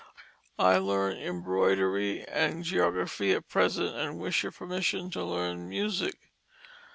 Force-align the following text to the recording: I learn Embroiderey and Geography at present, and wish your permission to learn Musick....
I 0.57 0.77
learn 0.77 1.17
Embroiderey 1.17 2.25
and 2.27 2.63
Geography 2.63 3.33
at 3.33 3.47
present, 3.47 3.95
and 3.95 4.17
wish 4.17 4.41
your 4.41 4.51
permission 4.51 5.11
to 5.11 5.23
learn 5.23 5.69
Musick.... 5.69 6.17